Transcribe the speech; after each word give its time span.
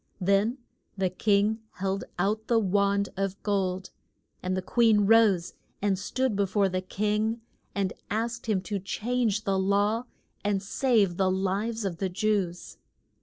Then 0.19 0.57
the 0.97 1.11
king 1.11 1.59
held 1.73 2.05
out 2.17 2.47
the 2.47 2.57
wand 2.57 3.09
of 3.15 3.39
gold, 3.43 3.91
and 4.41 4.57
the 4.57 4.61
queen 4.63 5.01
rose, 5.01 5.53
and 5.79 5.99
stood 5.99 6.35
be 6.35 6.47
fore 6.47 6.69
the 6.69 6.81
king 6.81 7.41
and 7.75 7.93
asked 8.09 8.47
him 8.47 8.61
to 8.61 8.79
change 8.79 9.43
the 9.43 9.59
law 9.59 10.05
and 10.43 10.63
save 10.63 11.17
the 11.17 11.29
lives 11.29 11.85
of 11.85 11.97
the 11.97 12.09
Jews. 12.09 12.77